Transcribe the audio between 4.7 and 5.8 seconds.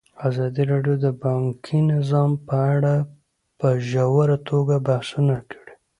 بحثونه کړي.